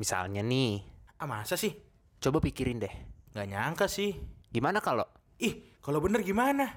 [0.00, 0.80] Misalnya nih,
[1.20, 1.76] Ah masa sih?
[2.16, 2.94] coba pikirin deh.
[3.36, 4.16] Nggak nyangka sih.
[4.48, 5.04] Gimana kalau
[5.36, 6.68] Ih, kalau bener gimana?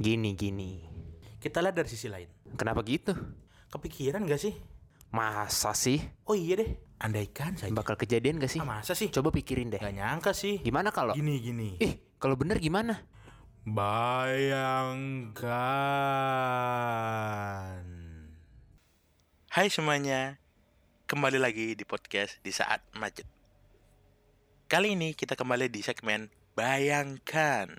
[0.00, 0.80] gini-gini?
[1.38, 2.26] Kita lihat dari sisi lain.
[2.56, 3.12] Kenapa gitu?
[3.68, 4.56] Kepikiran gak sih?
[5.12, 6.00] Masa sih?
[6.24, 7.70] Oh iya deh, andaikan saja.
[7.70, 8.60] Bakal kejadian gak sih?
[8.60, 9.12] Ah masa sih?
[9.12, 9.78] Coba pikirin deh.
[9.78, 10.58] Nggak nyangka sih.
[10.64, 11.76] Gimana kalau Gini gini.
[11.78, 13.04] Ih, kalau bener gimana?
[16.54, 17.84] Bayangkan.
[19.54, 20.36] Hai semuanya,
[21.04, 23.28] kembali lagi di podcast di saat macet.
[24.64, 27.76] Kali ini kita kembali di segmen Bayangkan.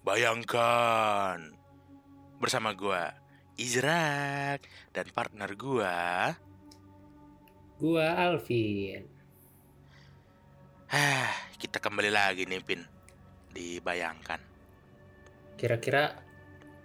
[0.00, 1.52] Bayangkan.
[2.40, 3.12] Bersama gua
[3.60, 4.64] Izrak
[4.96, 6.32] dan partner gua.
[7.76, 9.04] Gua Alvin.
[10.88, 12.80] Hah, kita kembali lagi nih Pin.
[13.52, 14.40] Dibayangkan.
[15.60, 16.16] Kira-kira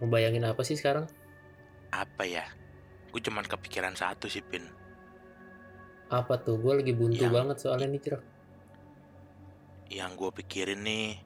[0.04, 1.08] mau bayangin apa sih sekarang?
[1.96, 2.44] Apa ya?
[3.16, 4.79] Gue cuman kepikiran satu sih Pin.
[6.10, 6.58] Apa tuh?
[6.58, 8.20] Gue lagi buntu Yang- banget soalnya nih, Ciro.
[9.90, 11.18] yang gue pikirin nih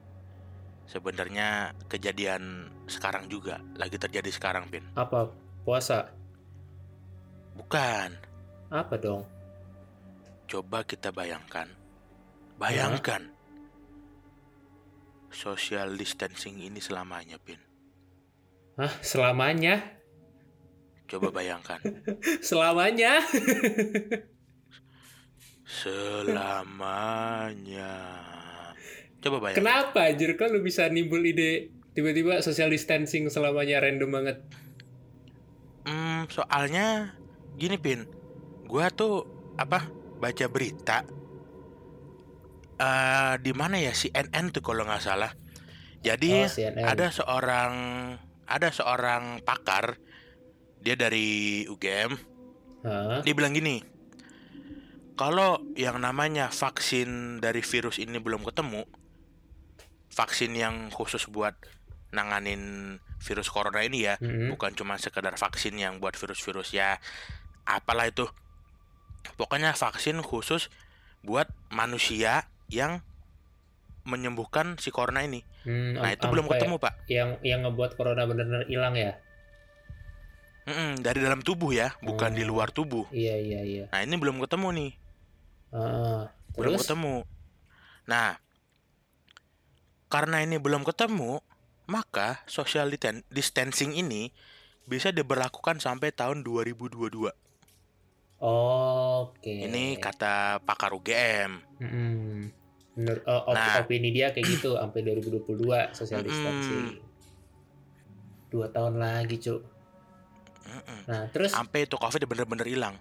[0.86, 1.48] sebenarnya
[1.84, 5.28] kejadian sekarang juga lagi terjadi sekarang pin Apa?
[5.62, 6.08] Puasa?
[7.52, 8.16] bukan
[8.72, 9.28] Apa dong?
[10.48, 11.68] coba kita bayangkan
[12.56, 13.28] bayangkan
[15.28, 17.60] social distancing ini selamanya pin
[18.80, 18.96] Hah?
[19.00, 19.76] Selamanya?
[21.04, 21.84] coba bayangkan
[22.48, 23.20] Selamanya?
[25.64, 27.96] selamanya
[29.20, 30.36] coba bayangkan Kenapa anjir?
[30.36, 34.36] Kan lu bisa nimbul ide tiba-tiba social distancing selamanya random banget.
[35.84, 37.16] Hmm, soalnya
[37.56, 38.08] gini pin
[38.64, 41.04] gua tuh apa baca berita
[42.74, 45.30] eh di mana ya CNN tuh kalau nggak salah
[46.02, 46.82] jadi Oh, CNN.
[46.82, 47.72] ada seorang
[48.44, 49.96] ada seorang pakar
[50.82, 52.12] dia dari UGM
[52.82, 53.22] Hah?
[53.22, 53.78] dia bilang gini
[55.14, 58.82] kalau yang namanya vaksin dari virus ini belum ketemu
[60.10, 61.54] vaksin yang khusus buat
[62.10, 64.54] nanganin virus corona ini ya Mm-mm.
[64.54, 66.98] bukan cuma sekedar vaksin yang buat virus-virus ya
[67.66, 68.26] apalah itu
[69.34, 70.70] pokoknya vaksin khusus
[71.24, 73.02] buat manusia yang
[74.04, 78.28] menyembuhkan si corona ini Hmm, nah itu belum sampai ketemu pak Yang yang ngebuat corona
[78.28, 79.16] bener-bener hilang ya?
[80.68, 82.52] Mm-mm, dari dalam tubuh ya bukan di Oh.
[82.52, 83.84] luar tubuh Iya, iya, iya.
[83.88, 84.90] nah ini belum ketemu nih
[85.74, 86.86] Ah, belum terus?
[86.86, 87.26] ketemu
[88.06, 88.38] nah
[90.06, 91.42] karena ini belum ketemu
[91.84, 92.86] maka social
[93.28, 94.30] distancing ini
[94.86, 96.94] bisa diberlakukan sampai tahun 2022
[98.38, 99.50] Oke.
[99.50, 101.50] ini kata pakar UGM
[101.82, 102.54] Mm-mm.
[102.94, 103.82] Menurut oh, op- Nah.
[103.82, 107.02] opini dia kayak gitu sampai 2022 social distancing.
[108.46, 109.66] Dua tahun lagi, Cuk.
[111.04, 112.96] Nah, terus sampai itu covid bener-bener hilang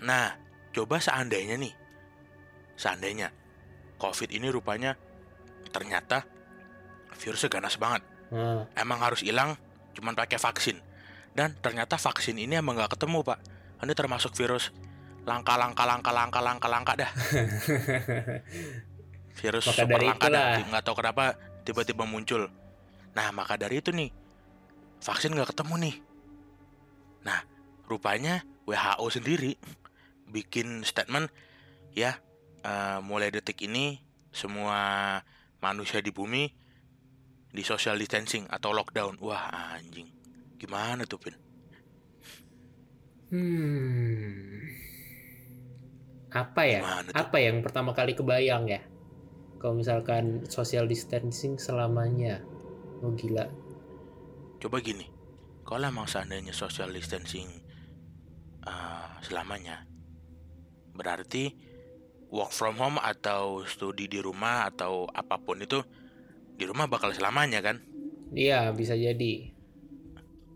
[0.00, 0.32] nah
[0.76, 1.72] coba seandainya nih
[2.76, 3.32] seandainya
[3.96, 4.92] covid ini rupanya
[5.72, 6.28] ternyata
[7.16, 8.02] virusnya ganas banget.
[8.28, 9.56] Ah, emang harus hilang
[9.96, 10.76] cuman pakai vaksin.
[11.36, 13.38] Dan ternyata vaksin ini emang nggak ketemu pak.
[13.84, 14.72] Ini termasuk virus
[15.26, 17.10] langka langka langka langka langka langka dah.
[19.36, 20.64] Virus Maka super langka dah.
[20.64, 22.48] nggak tahu kenapa tiba-tiba muncul.
[23.12, 24.08] Nah maka dari itu nih
[25.04, 25.96] vaksin nggak ketemu nih.
[27.28, 27.44] Nah
[27.84, 29.60] rupanya WHO sendiri
[30.30, 31.30] bikin statement
[31.94, 32.18] ya
[32.62, 35.20] eh, mulai detik ini semua
[35.62, 36.50] manusia di bumi
[37.50, 40.10] di social distancing atau lockdown wah anjing
[40.60, 41.36] gimana tuh pin
[43.32, 44.84] hmm.
[46.36, 46.84] Apa ya?
[46.84, 47.16] Gimana tuh?
[47.16, 48.84] Apa yang pertama kali kebayang ya?
[49.56, 52.44] Kalau misalkan social distancing selamanya.
[53.00, 53.48] Oh gila.
[54.56, 55.06] coba gini
[55.68, 57.46] kalau emang seandainya social distancing
[58.64, 59.84] eh, selamanya
[60.96, 61.52] berarti
[62.28, 65.78] work from home atau studi di rumah atau apa pun itu
[66.52, 67.78] di rumah bakal selamanya kan
[68.32, 69.54] Iya, bisa jadi.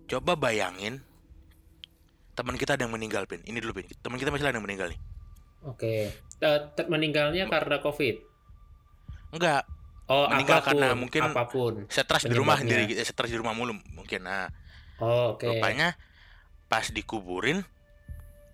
[0.09, 0.99] coba bayangin
[2.35, 4.91] teman kita ada yang meninggal pin ini dulu pin teman kita masih ada yang meninggal
[4.91, 5.01] nih
[5.63, 6.09] Oke.
[6.41, 8.17] Eh, ter- meninggalnya karena COVID.
[9.31, 9.63] enggak
[10.11, 11.75] Oh, Meninggal apa pun, karena mungkin apa pun.
[11.87, 14.51] stres di rumah sendiri stres di rumah mulu mungkin nah
[14.99, 15.47] Oh, oke.
[15.47, 15.95] Rupanya
[16.67, 17.63] pas dikuburin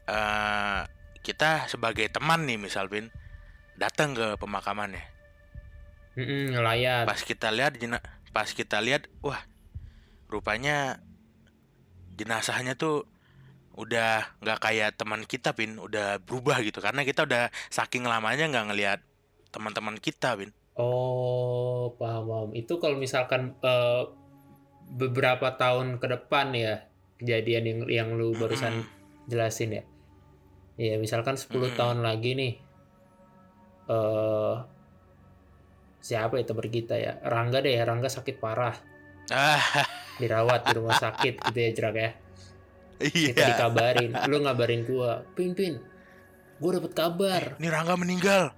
[0.07, 0.81] eh
[1.27, 3.11] kita sebagai teman nih misal Pin
[3.75, 5.03] datang ke pemakamannya.
[6.15, 7.05] Mm-mm, ngelayat.
[7.05, 9.43] Pas kita lihat jena- pas kita lihat wah
[10.31, 11.03] rupanya
[12.15, 13.05] jenazahnya tuh
[13.77, 18.67] udah nggak kayak teman kita Pin, udah berubah gitu karena kita udah saking lamanya nggak
[18.73, 19.01] ngelihat
[19.51, 20.55] teman-teman kita Pin.
[20.79, 22.51] Oh, paham, paham.
[22.55, 24.03] Itu kalau misalkan eh,
[24.95, 26.89] beberapa tahun ke depan ya
[27.21, 29.29] kejadian yang yang lu barusan Mm-mm.
[29.29, 29.85] jelasin ya.
[30.77, 31.73] Ya misalkan 10 Mm-mm.
[31.75, 32.53] tahun lagi nih
[33.87, 34.55] eh
[36.01, 37.13] siapa itu kita ya?
[37.23, 38.75] Rangga deh, Rangga sakit parah,
[39.27, 39.59] Ah,
[40.19, 42.11] dirawat di rumah sakit gitu ya Jerak ya.
[42.97, 43.47] Kita iya.
[43.53, 45.77] dikabarin, lu ngabarin gua, Pin Pin,
[46.57, 47.43] gua dapet kabar.
[47.59, 48.55] Ini Rangga meninggal.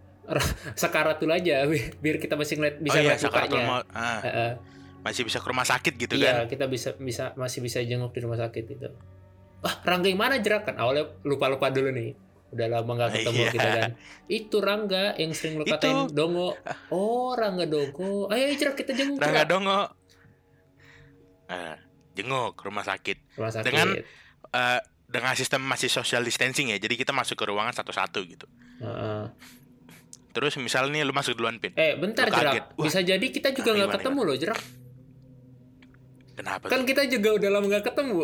[0.77, 3.65] Sekarat dulu aja, bi- biar kita masih ngeliat bisa oh iya, Sakaratul.
[3.65, 3.87] Maut.
[3.97, 4.53] Ah, Heeh.
[5.01, 6.53] masih bisa ke rumah sakit gitu iya, kan.
[6.53, 8.89] kita bisa bisa masih bisa jenguk di rumah sakit itu.
[9.59, 10.75] Ah, Rangga yang mana Jerak kan?
[10.75, 12.15] Awalnya lupa-lupa dulu nih.
[12.49, 13.51] Udah lama nggak ketemu Iya.
[13.51, 13.91] gitu kan.
[14.27, 15.75] Itu Rangga yang sering lu Itu.
[15.75, 16.57] katain Dongo.
[16.89, 18.27] Oh, Rangga Dongo.
[18.29, 19.51] Ayo Jerak kita jenguk Rangga Jerak.
[19.51, 19.81] Dongo.
[21.47, 21.77] Ah,
[22.13, 23.19] jenguk rumah sakit.
[23.35, 23.67] Rumah sakit.
[23.67, 23.95] Dengan-
[24.49, 26.79] Eh, dengan sistem masih social distancing ya.
[26.79, 28.49] Jadi kita masuk ke ruangan satu-satu gitu.
[28.79, 29.25] Heeh.
[30.31, 31.73] Terus misal nih lu masuk duluan pin.
[31.75, 32.29] Eh, bentar.
[32.29, 32.73] Jerak.
[32.73, 32.85] Wah.
[32.85, 34.61] Bisa jadi kita juga Ah, nggak ketemu loh, Jerak.
[36.39, 36.71] Kenapa?
[36.71, 36.95] Kan tuh?
[36.95, 38.23] kita juga udah lama nggak ketemu.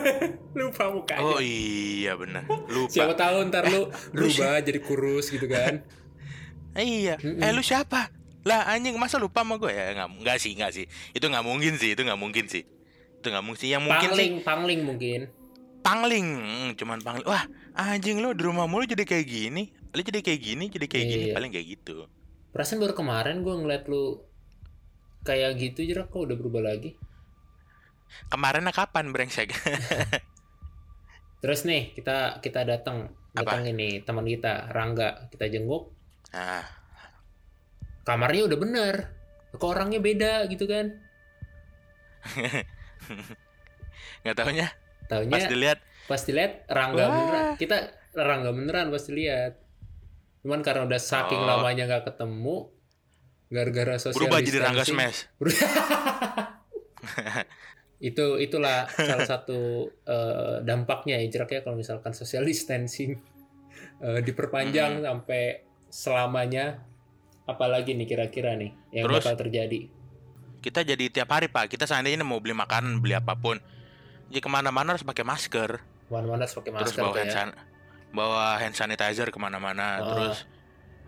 [0.58, 1.20] Lupa mukanya.
[1.20, 2.48] Oh iya benar.
[2.48, 2.88] Lupa.
[2.88, 5.84] Siapa tahu ntar lu lu berubah jadi kurus gitu kan.
[6.72, 7.20] Eh, iya.
[7.20, 7.36] Mm-mm.
[7.36, 8.08] Eh lu siapa?
[8.48, 9.92] Lah anjing masa lupa sama gue ya?
[9.92, 10.84] Nggak, nggak sih, nggak sih.
[11.12, 12.64] Itu nggak mungkin sih, itu nggak mungkin sih.
[13.20, 13.68] Itu nggak mungkin sih.
[13.68, 15.20] Yang mungkin sih Pangling, pangling mungkin.
[15.84, 16.26] pangling.
[16.40, 17.26] Hmm, cuman pangling.
[17.28, 17.44] Wah
[17.76, 19.68] anjing lu di rumah mulu jadi kayak gini.
[19.92, 21.24] Lu jadi kayak gini, jadi kayak gini.
[21.28, 21.34] Iya.
[21.36, 22.08] Paling kayak gitu.
[22.56, 24.24] Perasaan baru kemarin gue ngeliat lu
[25.28, 26.96] kayak gitu jerak kok udah berubah lagi.
[28.28, 29.50] Kemarin kapan brengsek?
[31.42, 35.94] Terus nih kita kita datang datang ini teman kita Rangga kita jenguk
[36.34, 36.66] nah,
[38.02, 38.94] kamarnya udah bener
[39.54, 40.98] kok orangnya beda gitu kan
[44.26, 44.68] nggak taunya.
[45.06, 47.14] Pas taunya dilihat, pas dilihat Rangga Wah.
[47.14, 47.76] beneran kita
[48.14, 49.52] Rangga beneran pas dilihat
[50.42, 51.48] cuman karena udah saking Oh.
[51.48, 52.68] lamanya nggak ketemu
[53.50, 55.26] gara-gara social berubah jadi Rangga Smash.
[58.00, 63.20] itu itulah salah satu eh, dampaknya ya ya kalau misalkan social distancing
[64.04, 66.80] eh, diperpanjang sampai selamanya
[67.44, 69.24] apalagi nih kira-kira nih yang Terus?
[69.24, 69.88] bakal terjadi
[70.60, 71.72] Kita jadi tiap hari pak.
[71.72, 73.56] Kita seandainya mau beli makanan, beli apa pun,
[74.28, 75.80] jadi ke mana-mana harus pakai masker.
[76.12, 77.70] mana-mana harus pakai terus masker bawa tuh hand, ya
[78.10, 80.06] bawa hand sanitizer ke mana-mana Oh.
[80.14, 80.46] terus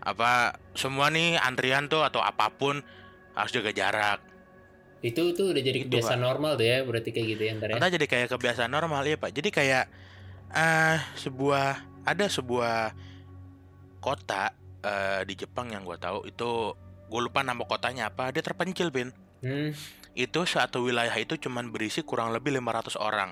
[0.03, 2.83] apa semua nih antrian tuh atau apa pun
[3.35, 4.19] harus jaga jarak
[5.03, 7.75] itu itu udah jadi Itu, kebiasaan normal tuh ya berarti kayak gitu ya ntar ya.
[7.75, 9.35] Entah jadi kayak kebiasaan normal ya pak.
[9.35, 9.85] Jadi kayak
[10.55, 11.67] eh sebuah
[12.07, 12.95] ada sebuah
[13.99, 16.71] kota eh, di Jepang yang gue tahu itu
[17.11, 19.11] gue lupa nama kotanya apa dia terpencil bin
[19.43, 19.69] hmm,
[20.15, 23.31] itu satu wilayah itu cuman berisi kurang lebih 500 orang.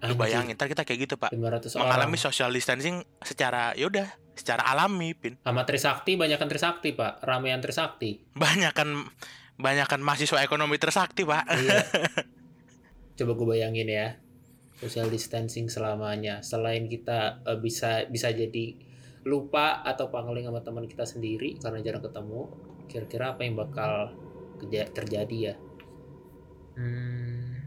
[0.00, 1.32] Lu bayangin ntar kita kayak gitu pak.
[1.32, 2.24] 500 mengalami orang.
[2.28, 7.24] social distancing secara yaudah secara alami pin sama Trisakti banyak Trisakti pak.
[7.24, 8.36] Ramean Trisakti.
[8.36, 8.72] Banyak
[9.60, 11.84] kan banyak kan mahasiswa ekonomi tersakti pak Iya.
[13.20, 14.16] Coba gue bayangin ya,
[14.80, 16.40] social distancing selamanya.
[16.40, 18.80] Selain kita eh, bisa bisa jadi
[19.28, 22.48] lupa atau pangling sama teman kita sendiri karena jarang ketemu,
[22.88, 24.16] kira-kira apa yang bakal
[24.96, 25.54] terjadi ya?
[26.80, 27.60] Hmm,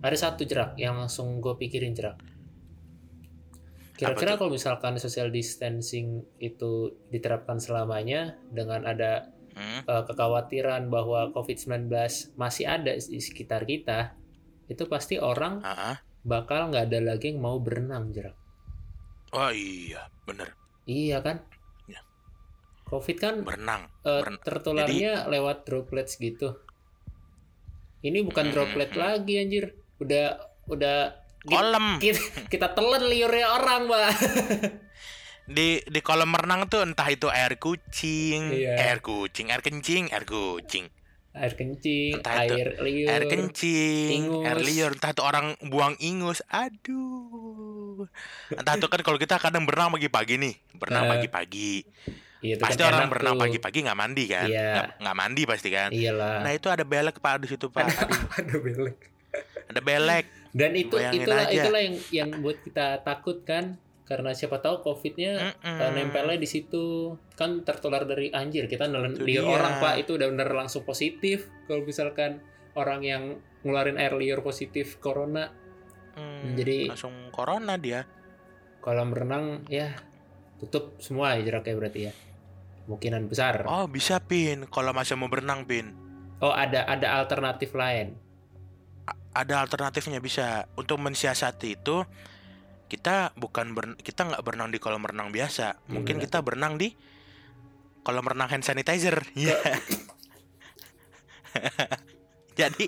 [0.00, 2.16] ada satu jerak yang langsung gue pikirin jerak.
[3.92, 11.92] Kira-kira kalau misalkan social distancing itu diterapkan selamanya dengan ada Hmm, eh, kekhawatiran bahwa COVID-19
[12.34, 14.16] masih ada di sekitar kita,
[14.66, 15.96] itu pasti orang ah, ah.
[16.24, 18.36] bakal nggak ada lagi yang mau berenang, jerak.
[19.32, 20.52] oh iya bener
[20.82, 21.38] Iya kan?
[21.86, 22.02] Ya.
[22.90, 26.58] COVID kan berenang eh, beren- tertularnya lewat droplets gitu.
[28.02, 28.98] Ini bukan Hmm, droplet hmm.
[28.98, 29.64] lagi anjir.
[30.02, 31.14] Udah udah
[31.46, 32.18] kolam kita,
[32.50, 34.10] kita telan liurnya orang, Pak.
[35.52, 38.74] di di kolam renang tuh entah itu air kucing Iya.
[38.82, 40.88] air kucing air kencing air kucing
[41.32, 43.08] Air kencing, Entah itu air liur.
[43.08, 44.44] air kencing ingus.
[44.44, 48.04] air liur entah itu orang buang ingus aduh
[48.50, 51.72] entah itu kan kalau kita kadang berenang pagi-pagi nih berenang Eh, pagi-pagi
[52.42, 53.42] Iya, itu pasti kan orang berenang tuh.
[53.44, 54.68] pagi-pagi nggak mandi kan Iya.
[54.68, 56.36] nggak nggak mandi pasti kan Iyalah.
[56.42, 57.86] nah itu ada belek pak di situ pak
[58.34, 58.98] Ada belek.
[59.66, 61.62] ada belek Dan itu Bayangin itulah aja.
[61.64, 63.80] itulah yang yang buat kita takut kan
[64.12, 65.78] karena siapa tahu COVID-nya Mm-mm.
[65.80, 67.16] eh, nempelnya di situ.
[67.32, 69.56] Kan tertular dari anjir kita nelen liur dia.
[69.56, 69.94] orang pak.
[70.04, 72.44] Itu udah bener langsung positif kalau misalkan
[72.76, 73.22] orang yang
[73.64, 75.48] ngeluarin air liur positif corona.
[76.12, 78.04] Hmm, jadi- langsung corona dia.
[78.82, 79.94] kolam renang ya
[80.58, 82.12] tutup semua ya jaraknya berarti ya.
[82.84, 83.62] Kemungkinan besar.
[83.64, 84.66] Oh bisa pin.
[84.66, 85.94] Kalau masih mau berenang pin.
[86.42, 88.18] Oh ada ada alternatif lain.
[89.32, 90.66] Ada alternatifnya bisa.
[90.74, 92.02] Untuk mensiasati itu
[92.92, 96.92] kita bukan ber- kita nggak berenang di kolam renang biasa mungkin Gimana kita berenang di
[98.04, 99.56] kolam renang hand sanitizer Iya.
[102.60, 102.84] jadi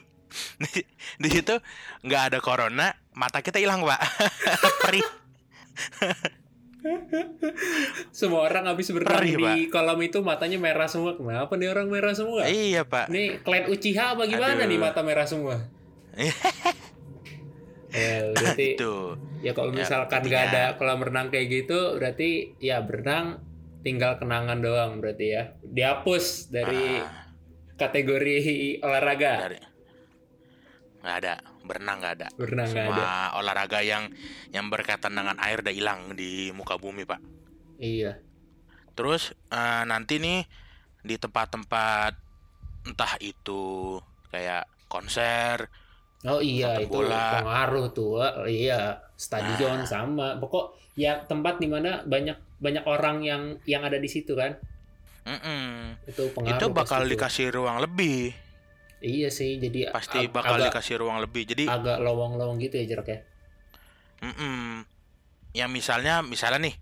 [0.61, 0.81] di,
[1.17, 1.57] di situ
[2.05, 4.01] nggak ada corona mata kita hilang pak
[4.85, 5.05] perih
[8.13, 11.17] Semua orang habis berenang Perih, di kolam itu matanya merah semua.
[11.17, 12.45] Kenapa nih orang merah semua?
[12.45, 13.09] Iya pak.
[13.09, 14.69] Nih klan Uchiha apa gimana Aduh.
[14.69, 15.65] nih mata merah semua?
[17.95, 18.95] Ya berarti Itu.
[19.41, 23.39] ya kalau Ya, misalkan nggak intinya- ada kolam renang kayak gitu berarti ya berenang
[23.81, 27.29] tinggal kenangan doang berarti ya dihapus dari Ah,
[27.77, 28.35] kategori
[28.81, 29.59] olahraga dari
[31.01, 32.29] nggak ada berenang nggak ada.
[32.35, 34.05] berenang nggak Semua ada olahraga yang
[34.51, 37.21] yang berkaitan dengan air udah hilang di muka bumi pak.
[37.77, 38.17] iya
[38.95, 40.47] Terus eh, nanti nih
[41.01, 42.13] di tempat-tempat
[42.85, 43.99] entah itu
[44.31, 45.69] kayak konser,
[46.33, 47.17] oh iya itu bola.
[47.33, 48.75] pengaruh tuh Oh, iya
[49.25, 49.89] stadion Nah.
[49.93, 50.65] sama pokok
[51.03, 54.53] ya tempat di mana banyak banyak orang yang yang ada di situ kan
[55.25, 58.33] mm-mm, itu pengaruh itu bakal dikasih ruang lebih.
[59.13, 61.43] iya sih jadi Pasti ag- bakal agak, dikasih ruang lebih.
[61.51, 63.19] Jadi agak lowong-lowong gitu ya jerak ya
[64.23, 64.85] mm-mm,
[65.59, 66.77] yang misalnya misalnya nih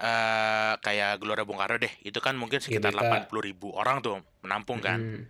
[0.00, 2.98] eh kayak Gelora Bung Karno deh, itu kan mungkin sekitar GBK.
[2.98, 5.00] 80.000 ribu orang tuh menampung kan.
[5.00, 5.26] Hmm.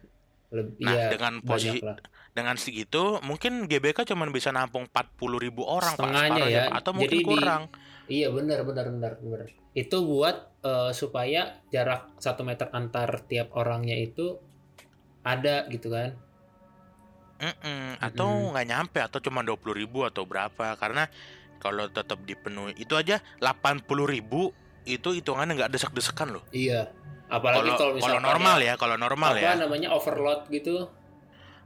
[0.54, 1.78] Leb- Nah, iya, dengan posisi.
[2.38, 6.62] Dengan segitu mungkin GBK cuma bisa nampung 40.000 ribu orang Setengahnya ya.
[6.70, 7.62] Atau mungkin Jadi di- kurang.
[8.06, 9.50] Iya benar benar benar benar.
[9.74, 14.38] Itu buat eh, supaya jarak satu meter antar tiap orangnya itu
[15.26, 16.14] ada gitu kan?
[17.38, 18.50] Mm-mm, atau Mm-mm.
[18.54, 21.06] nggak nyampe atau cuma 20.000 ribu atau berapa karena
[21.62, 24.50] kalau tetap dipenuhi itu aja 80.000 ribu
[24.82, 26.90] itu hitungannya nggak desek-desekan loh Iya.
[27.28, 30.88] Apalagi kalau normal ya kalau normal apa ya namanya overload gitu.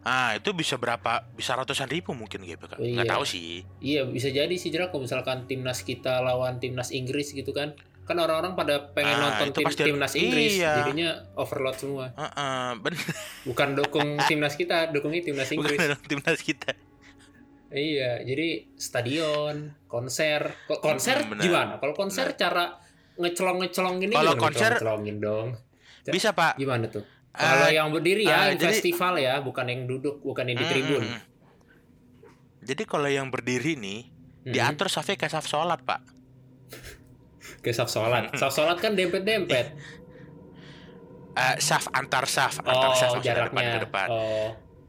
[0.02, 2.94] Ah itu bisa berapa bisa ratusan ribu mungkin GBK Iya.
[2.96, 7.30] nggak tahu sih Iya bisa jadi sih jerak kalau misalkan timnas kita lawan timnas Inggris
[7.30, 7.72] gitu kan.
[8.02, 10.74] Kan orang-orang pada pengen Ah, nonton tim, pasti- timnas Inggris, iya.
[10.76, 12.10] jadinya overload semua.
[12.12, 12.98] Heeh, bener
[13.44, 15.78] Bukan dukung timnas kita, dukungnya timnas Inggris.
[15.78, 16.74] bukan timnas kita
[17.70, 21.40] Iya, jadi stadion, konser, Kok konser benar.
[21.40, 21.72] gimana?
[21.78, 22.74] Kalau konser cara
[23.14, 25.48] ngecelong-ngecelong gini Kalau konser- ngecelong-ngecelongin dong.
[26.04, 27.06] bisa pak Gimana tuh?
[27.32, 30.70] Kalau yang berdiri ya, yang jadi- festival ya, bukan yang duduk, bukan yang di Mm,
[30.70, 31.02] tribun.
[31.02, 31.20] mm, mm.
[32.62, 34.00] jadi kalau yang berdiri nih
[34.42, 34.52] Hmm.
[34.52, 36.02] diatur safnya kayak saf sholat pak
[37.58, 38.34] Ke saf sholat.
[38.34, 39.66] Saf sholat kan dempet-dempet.
[41.32, 43.80] Eh, saf antar saf antar saf Oh, maksudnya depan ke jaraknya.
[43.80, 44.48] depan Oh,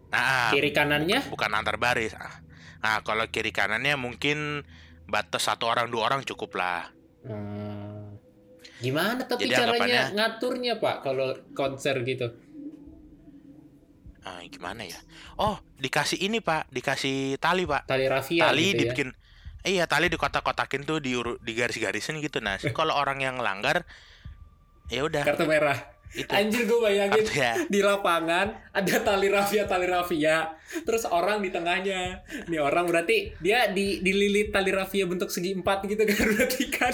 [0.10, 1.20] nah kiri kanannya?
[1.30, 2.12] bukan antar baris.
[2.14, 2.44] Ah.
[2.78, 4.68] Nah, kalau kiri kanannya mungkin
[5.06, 6.92] batas satu orang dua orang cukup lah.
[8.82, 12.27] Gimana tapi Jadi caranya anggapannya- ngaturnya Pak kalau konser gitu?
[14.24, 14.96] Ah, gimana ya?
[15.36, 17.84] Oh, dikasih ini pak, dikasih tali pak.
[17.84, 18.80] Tali rafia tali gitu ya?
[18.88, 19.10] dibikin,
[19.68, 21.12] iya tali dikotak-kotakin tuh di
[21.44, 22.39] di garis-garisin gitu.
[22.39, 23.84] Nah, kalau orang yang langgar,
[24.88, 25.75] ya udah Kartu merah.
[26.13, 26.30] itu.
[26.30, 27.58] Anjir gue bayangin ya.
[27.65, 30.53] di lapangan ada tali rafia tali rafia
[30.86, 35.89] terus orang di tengahnya nih orang berarti dia di dililit tali rafia bentuk segi empat
[35.89, 36.94] gitu kan berarti kan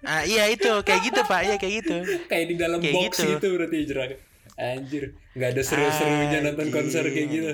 [0.00, 1.96] Ah, iya itu kayak gitu pak, iya kayak gitu.
[2.24, 3.30] kayak di dalam Kayak box gitu.
[3.34, 3.48] gitu.
[3.54, 4.10] berarti jerak
[4.54, 7.52] anjir nggak ada seru-serunya nonton konser kayak gitu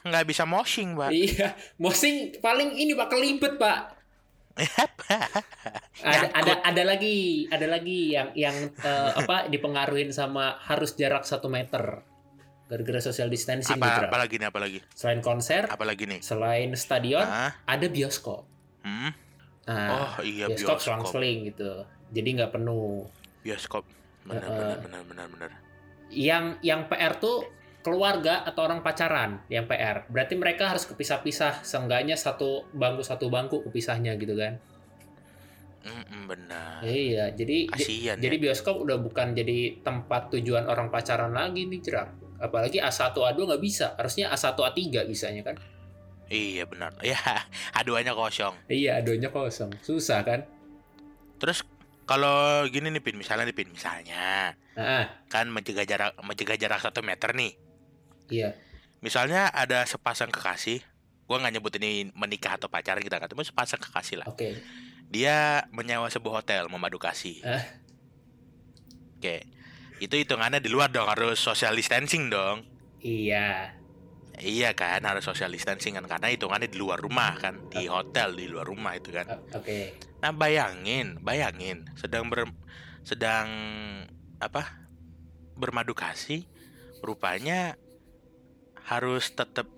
[0.00, 1.10] Nggak bisa moshing pak.
[1.10, 3.78] iya mosing paling ini pak kelibet pak
[6.02, 7.16] ada ada ada lagi
[7.46, 12.02] ada lagi yang yang eh, apa dipengaruhin sama harus jarak satu meter
[12.66, 14.78] gara-gara social distancing apa, gitu apa lagi nih, apa lagi?
[14.92, 16.20] selain konser Apa lagi nih?
[16.20, 18.46] selain stadion Ah, ada bioskop
[18.82, 19.10] hmm?
[19.70, 20.82] Nah Oh iya bioskop bioskop.
[20.82, 23.06] selang-seling gitu jadi nggak penuh
[23.40, 23.86] Bioskop.
[24.26, 25.50] Benar, benar, benar, benar, benar.
[26.12, 27.46] yang yang PR tuh
[27.80, 33.64] keluarga atau orang pacaran yang PR berarti mereka harus kepisah-pisah seenggaknya satu bangku satu bangku
[33.64, 34.60] kepisahnya gitu kan
[35.80, 36.84] Mm-mm, benar.
[36.84, 37.72] iya jadi
[38.20, 38.42] jadi ya.
[38.42, 43.62] bioskop udah bukan jadi tempat tujuan orang pacaran lagi nih jerak apalagi A1 A2 nggak
[43.64, 45.56] bisa harusnya A1 A3 bisanya kan
[46.30, 46.94] Iya benar.
[47.04, 47.18] Ya,
[47.74, 48.54] aduannya kosong.
[48.70, 50.40] iya adonya kosong susah kan
[51.40, 51.64] Terus
[52.04, 57.00] kalau gini nih Pin, misalnya nih Pin, misalnya ah kan mencegah jarak mencegah jarak satu
[57.02, 57.52] meter nih.
[58.28, 58.54] iya
[59.00, 60.84] Misalnya ada sepasang kekasih,
[61.24, 64.28] gua nggak nyebut ini menikah atau pacaran kita nggak tahu, sepasang kekasih lah.
[64.28, 64.60] oke
[65.08, 67.40] Dia menyewa sebuah hotel memadu kasih.
[67.42, 67.64] Ah.
[69.16, 69.44] Oke,
[70.00, 72.64] itu hitungannya di luar dong harus social distancing dong.
[73.00, 73.72] iya
[74.40, 78.48] Iya kan harus social distancing kan karena hitungannya di luar rumah kan di hotel di
[78.48, 79.28] luar rumah itu kan.
[79.52, 82.44] Oke Nah bayangin, bayangin sedang ber,
[83.04, 83.48] sedang
[84.40, 84.88] apa
[85.56, 86.44] bermadu kasih,
[87.00, 87.76] rupanya
[88.88, 89.68] harus tetap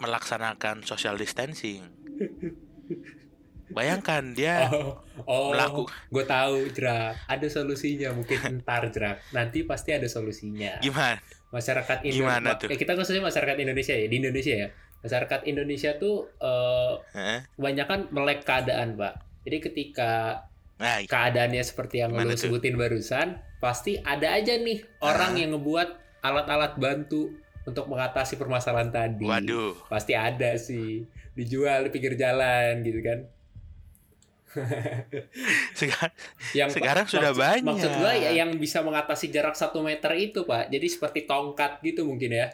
[0.00, 1.84] melaksanakan social distancing.
[3.70, 4.98] Bayangkan dia oh
[5.30, 11.22] oh melaku gue tahu jerak ada solusinya mungkin ntar jerak nanti pasti ada solusinya gimana?
[11.50, 12.68] Masyarakat Indonesia tuh?
[12.70, 14.68] kita khususnya masyarakat Indonesia ya di Indonesia ya
[15.00, 17.38] masyarakat Indonesia tuh eh, Heeh.
[17.54, 20.44] kebanyakan melek keadaan pak Jadi ketika
[20.76, 22.48] Nah, keadaannya seperti yang lo tuh?
[22.48, 25.38] sebutin barusan, pasti ada aja nih orang Ah.
[25.38, 25.88] yang ngebuat
[26.20, 29.24] alat-alat bantu untuk mengatasi permasalahan tadi.
[29.24, 29.76] waduh.
[29.86, 31.04] Pasti ada sih.
[31.32, 33.28] Dijual di pinggir jalan gitu kan.
[35.78, 36.12] Sekarang,
[36.52, 37.66] Yang sekarang sudah maksud- banyak.
[37.66, 40.68] Maksud gua ya yang bisa mengatasi jarak satu meter itu, Pak.
[40.68, 42.50] Jadi seperti tongkat gitu mungkin ya.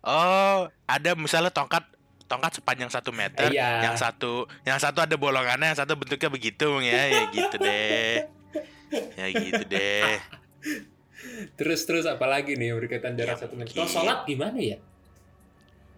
[0.00, 1.82] Oh, ada misalnya tongkat
[2.26, 3.86] tongkat sepanjang satu meter, Iya.
[3.90, 8.14] yang satu yang satu ada bolongannya, yang satu bentuknya begitu ya, ya gitu deh,
[9.14, 10.14] ya gitu deh.
[11.54, 13.74] Terus terus apalagi nih berkaitan jarak Ya, satu meter?
[13.74, 14.78] Kalau sholat gimana ya?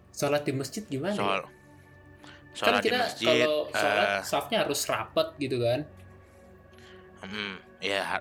[0.09, 1.49] Sholat di masjid gimana Soal ya?
[2.49, 5.79] Kan sholat di kita masjid, kalau sholat eh, safnya harus rapet gitu kan.
[7.21, 8.19] hmm, ya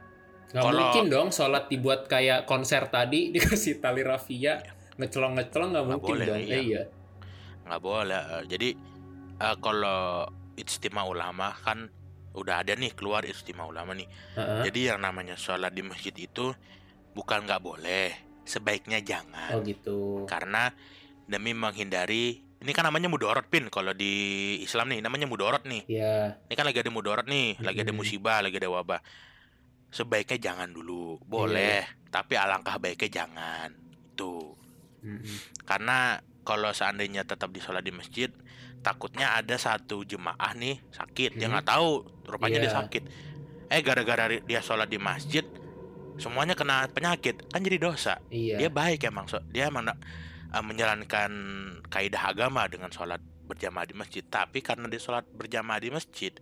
[0.49, 4.65] Nggak Kalau- mungkin dong sholat dibuat kayak konser tadi dikasih tali rafia
[4.97, 6.41] ngecelong ngecelong nggak Nggak mungkin boleh, dong.
[6.41, 6.55] iya.
[6.57, 6.83] Eh, iya.
[7.65, 8.23] nggak boleh.
[8.35, 8.69] eh, Jadi
[9.39, 10.25] eh, kalau
[10.57, 11.87] istimewa ulama kan
[12.33, 14.09] udah ada nih keluar istimewa ulama nih.
[14.35, 14.63] Heeh.
[14.65, 16.51] Jadi yang namanya sholat di masjid itu
[17.13, 18.09] bukan nggak boleh,
[18.43, 19.53] sebaiknya jangan.
[19.53, 20.25] Oh gitu.
[20.25, 20.73] karena
[21.25, 23.67] demi menghindari ini kan namanya mudorot pin.
[23.69, 24.13] Kalau di
[24.59, 25.83] Islam nih namanya mudorot nih.
[25.87, 26.39] Ya.
[26.45, 29.01] ini kan lagi ada mudorot nih lagi ada musibah lagi ada wabah.
[29.89, 31.23] Sebaiknya jangan dulu.
[31.23, 33.71] Boleh tapi alangkah baiknya jangan.
[34.11, 34.59] Itu
[34.99, 35.63] Mm-mm.
[35.63, 38.27] karena kalau seandainya tetap di sholat di masjid
[38.79, 41.35] takutnya ada satu jemaah nih sakit.
[41.35, 41.55] Dia Hmm.
[41.55, 41.89] nggak tahu
[42.27, 42.79] rupanya dia Iya.
[42.83, 43.03] sakit.
[43.69, 45.47] Eh gara-gara dia sholat di masjid
[46.17, 48.19] semuanya kena penyakit kan jadi dosa.
[48.29, 48.59] Iya.
[48.59, 49.87] dia baik emang so- dia emang
[50.53, 51.31] uh, menjalankan
[51.89, 56.33] kaidah agama dengan sholat berjamaah di masjid tapi karena dia sholat berjamaah di masjid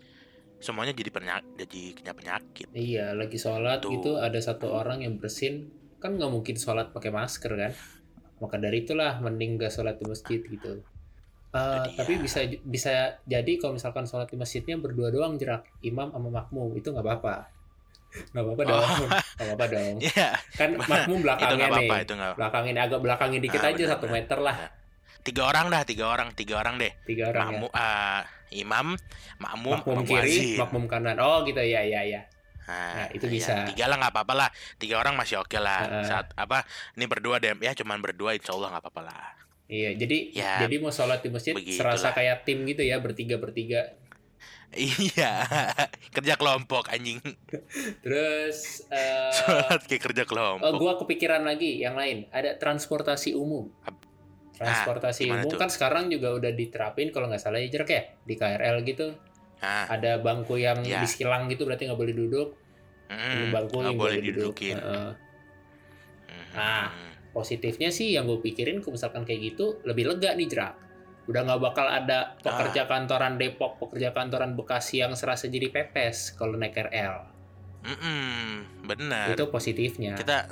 [0.58, 3.92] semuanya jadi penyakit jadi kena penyakit Iya, lagi sholat Tuh.
[3.94, 5.70] gitu ada satu orang yang bersin
[6.02, 7.72] kan nggak mungkin sholat pakai masker kan.
[8.36, 10.84] Maka dari itulah mending gak sholat di masjid gitu.
[11.56, 11.96] Eh, dia.
[11.96, 16.68] tapi bisa bisa jadi kalau misalkan sholat di masjidnya berdua doang jerak imam sama makmum
[16.76, 17.48] itu nggak apa-apa
[18.32, 19.08] nggak apa-apa dong Oh.
[19.36, 19.94] nggak apa-apa dong.
[19.98, 20.28] Iya.
[20.52, 21.78] Kan makmum itu belakangnya nggak nih.
[21.82, 24.56] apa-apa itu nggak belakangin agak belakangin dikit Ah, aja benar, satu meter lah.
[25.20, 26.92] Tiga orang dah tiga orang tiga orang deh.
[27.02, 27.46] Tiga orang ya?
[27.52, 28.86] Makmum uh, imam
[29.36, 31.16] makmum makmum kiri makmum kanan.
[31.18, 31.58] Oh gitu.
[31.58, 32.22] Ya ya ya
[32.66, 33.54] Nah, Nah, itu iya, bisa.
[33.64, 34.48] tiga lah nggak apa-apa lah.
[34.76, 35.82] Tiga orang masih oke lah.
[35.82, 36.04] Heeh.
[36.04, 37.54] saat apa ini berdua deh.
[37.58, 39.26] Ya cuman berdua insya Allah nggak apa-apa lah.
[39.66, 41.94] Iya jadi Ya, jadi mau sholat di masjid begitulah.
[41.94, 43.94] serasa kayak tim gitu ya bertiga bertiga
[44.76, 45.32] iya
[46.16, 47.18] kerja kelompok anjing
[48.04, 53.72] terus eh sholat kayak kerja oh, kelompok gua kepikiran lagi yang lain ada transportasi umum
[54.56, 55.58] transportasi gimana umum tuh?
[55.60, 59.12] kan sekarang juga udah diterapin kalau nggak salah ya Jerk, ya di KRL gitu
[59.56, 61.00] nah ada bangku yang Ya.
[61.00, 62.48] disilang gitu berarti nggak boleh duduk
[63.08, 64.52] mm, bangku yang boleh duduk.
[64.52, 65.10] didudukin Heeh.
[66.26, 66.52] Mhm.
[66.56, 66.88] Nah.
[67.32, 70.72] positifnya sih yang gue pikirin kalau misalkan kayak gitu lebih lega nih jerak
[71.26, 72.88] udah nggak bakal ada pekerja Ah.
[72.88, 77.34] kantoran Depok pekerja kantoran Bekasi yang serasa jadi pepes kalau naik KRL
[77.82, 80.14] Mm-mm, benar itu positifnya.
[80.14, 80.50] Kita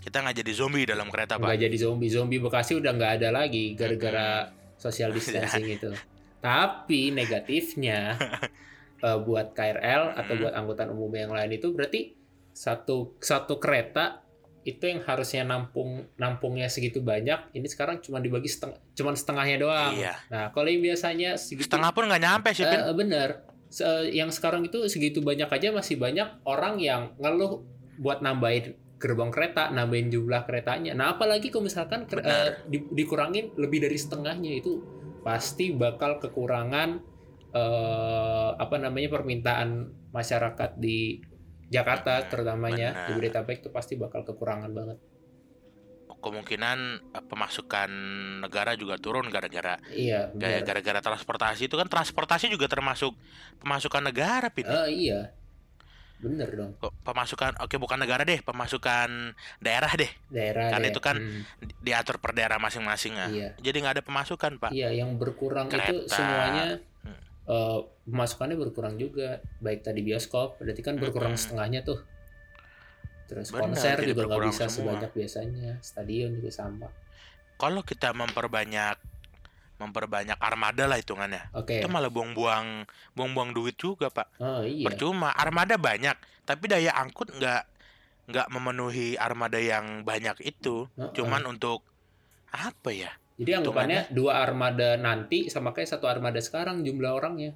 [0.00, 1.44] kita nggak jadi zombie dalam kereta pak.
[1.44, 2.08] Nggak jadi zombie.
[2.08, 5.92] Zombie Bekasi udah nggak ada lagi gara-gara social distancing itu.
[6.40, 8.16] Tapi negatifnya
[9.06, 10.40] eh, buat KRL atau Mm.
[10.40, 12.16] buat angkutan umum yang lain itu berarti
[12.50, 14.20] satu satu kereta
[14.62, 19.92] itu yang harusnya nampung nampungnya segitu banyak ini sekarang cuma dibagi setengah cuman setengahnya doang
[19.98, 22.62] iya nah kalau yang biasanya segitu setengah pun nggak nyampe sih.
[22.62, 27.64] Eh, bener Se- yang sekarang itu segitu banyak aja masih banyak orang yang ngeluh
[27.96, 30.94] buat nambahin gerbong kereta, nambahin jumlah keretanya.
[30.94, 34.78] Nah, apalagi kalau misalkan eh, di- dikurangin lebih dari setengahnya itu
[35.26, 37.02] pasti bakal kekurangan
[37.50, 41.18] eh, apa namanya permintaan masyarakat di
[41.72, 43.16] Jakarta Benar, terutamanya di benar.
[43.16, 44.98] Bodetabek itu pasti bakal kekurangan banget.
[46.14, 46.78] kemungkinan
[47.10, 47.90] eh, pemasukan
[48.38, 50.30] negara juga turun gara-gara Iya,
[50.62, 53.10] gara-gara transportasi itu kan transportasi juga termasuk
[53.58, 55.34] pemasukan negara pin Eh, iya.
[56.20, 56.78] Bener dong.
[57.02, 60.94] Pemasukan oke bukan negara deh pemasukan daerah deh Daerah Kan deh.
[60.94, 63.26] itu kan Hmm, di- diatur per daerah masing-masing ah.
[63.26, 63.58] iya.
[63.58, 66.06] jadi nggak ada pemasukan pak Iya, yang berkurang itu Kereta.
[66.08, 66.64] semuanya
[67.02, 67.18] Hmm.
[67.44, 69.38] Eh, pemasukannya berkurang juga.
[69.58, 71.42] Baik tadi bioskop, berarti kan berkurang Mm-mm.
[71.42, 72.00] setengahnya tuh.
[73.24, 74.92] Terus Benar, konser juga nggak bisa semua.
[74.92, 75.70] sebanyak biasanya.
[75.80, 76.88] Stadion juga sama.
[77.54, 78.98] kalau kita memperbanyak
[79.78, 81.78] memperbanyak armada lah hitungannya Oke.
[81.78, 82.82] itu malah buang-buang
[83.14, 84.82] buang-buang duit juga pak Oh iya.
[84.82, 87.62] percuma armada banyak tapi daya angkut nggak
[88.26, 91.14] nggak memenuhi armada yang banyak itu Heeh.
[91.14, 91.86] cuman untuk
[92.50, 97.52] apa ya Jadi anggapannya dua armada nanti sama kayak satu armada sekarang jumlah orangnya.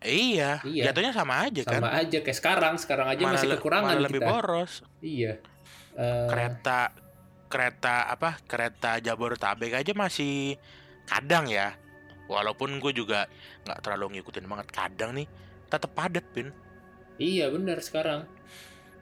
[0.00, 0.92] iya, Iya.
[0.92, 2.74] jatuhnya sama aja kan Sama aja kayak sekarang.
[2.76, 4.28] Sekarang aja Malah masih kekurangan malah lebih kita.
[4.28, 5.32] boros Iya.
[5.94, 6.80] Eh, kereta
[7.46, 10.58] kereta apa kereta Jabodetabek aja masih
[11.04, 11.72] kadang ya
[12.26, 13.30] walaupun gue juga
[13.62, 15.28] nggak terlalu ngikutin banget kadang nih
[15.66, 16.50] tetap padat pin
[17.14, 18.26] Iya benar sekarang.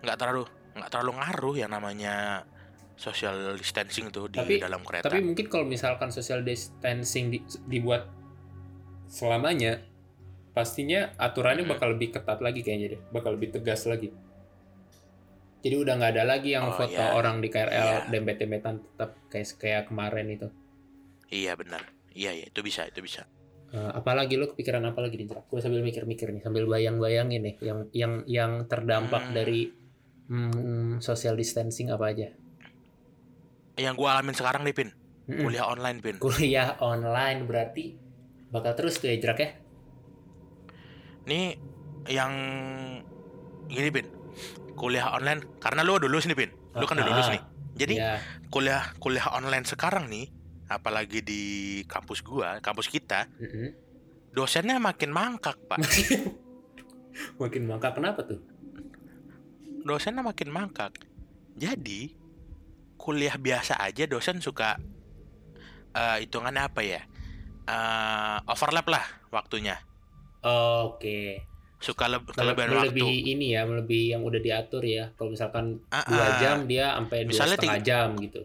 [0.01, 2.45] nggak terlalu nggak terlalu ngaruh yang namanya
[3.03, 8.07] social distancing tuh di Tapi- dalam kereta Tapi mungkin kalau misalkan social distancing di- dibuat
[9.07, 9.83] selamanya,
[10.53, 11.75] pastinya aturannya Mm-mm.
[11.75, 14.15] bakal lebih ketat lagi kayaknya deh, bakal lebih tegas lagi.
[15.59, 17.12] Jadi udah nggak ada lagi yang Oh, foto iya.
[17.12, 18.11] orang di KRL Iya.
[18.11, 20.49] dempet-dempetan tetap kayak kayak kemarin itu.
[21.33, 21.81] iya benar
[22.12, 23.25] iya iya itu bisa itu bisa
[23.73, 25.49] Eh, apalagi lu kepikiran apa lagi nih Jerak?
[25.49, 29.33] Gue sambil mikir-mikir nih, sambil bayang-bayangin nih yang yang yang terdampak Hmm.
[29.33, 29.73] dari
[30.29, 32.29] hmm, social distancing apa aja?
[33.75, 34.89] Yang gue alamin sekarang nih pin
[35.23, 35.41] Mm-mm.
[35.41, 37.95] kuliah online pin Kuliah online berarti
[38.49, 39.51] bakal terus tuh ya Jerak ya?
[41.25, 41.57] Nih
[42.05, 42.33] yang
[43.67, 44.07] gini pin
[44.75, 47.95] kuliah online karena lu udah lulus nih pin lu kan udah lulus Ah, nih jadi
[47.95, 48.15] ya.
[48.49, 50.29] kuliah kuliah online sekarang nih
[50.67, 51.43] apalagi di
[51.87, 53.71] kampus gua kampus kita Mm-mm.
[54.31, 55.79] dosennya makin mangkak pak
[57.37, 58.41] Makin mangkak kenapa tuh?
[59.83, 60.97] dosennya makin mangkak
[61.55, 62.15] jadi
[63.03, 64.79] kuliah biasa aja dosen suka
[65.93, 67.03] eh hitungannya apa ya
[67.62, 69.79] Eh overlap lah waktunya
[70.43, 71.47] Oke.
[71.79, 75.15] suka leb Mele- kelebihan waktu Melebihi ini ya, melebihi yang udah diatur ya.
[75.15, 76.35] Kalau misalkan Ah, dua ah.
[76.37, 78.43] jam dia sampai dua setengah tiga- jam gitu.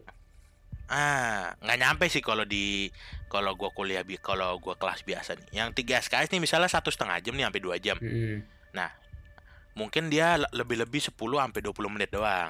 [0.87, 2.93] Ah, nggak nyampe sih kalau di
[3.27, 5.49] kalau gua kuliah bi kalau gua kelas biasa nih.
[5.55, 7.97] Yang tiga SKS nih misalnya satu setengah jam nih sampai dua jam.
[7.97, 8.45] Mm-mm.
[9.73, 12.49] Mungkin dia le- lebih-lebih 10 sampai 20 menit doang.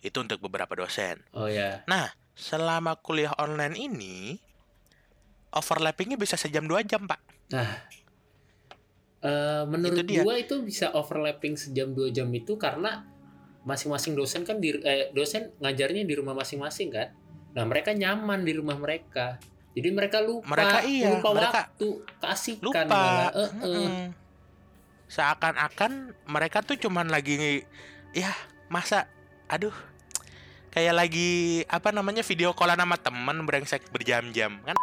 [0.00, 1.20] Itu untuk beberapa dosen.
[1.34, 1.82] Oh ya.
[1.90, 4.38] Nah, selama kuliah online ini
[5.50, 7.20] overlappingnya bisa sejam dua jam, Pak.
[9.18, 13.02] Eh, menurut Itu gua itu bisa overlapping sejam dua jam itu karena
[13.66, 17.10] masing-masing dosen kan di eh, dosen ngajarnya di rumah masing-masing kan.
[17.58, 19.42] Nah mereka nyaman di rumah mereka.
[19.74, 22.82] Jadi mereka lupa, Mereka iya, lupa mereka waktu, kasihkan Lupa.
[22.86, 23.30] malah.
[23.30, 23.50] Eh.
[23.62, 23.96] Mm-mm.
[25.06, 25.92] Seakan-akan
[26.26, 27.62] mereka tuh cuman lagi
[28.14, 28.30] ya,
[28.70, 29.06] masa
[29.48, 29.72] aduh
[30.68, 31.30] kayak lagi
[31.64, 34.76] apa namanya video callan sama temen brengsek berjam-jam kan?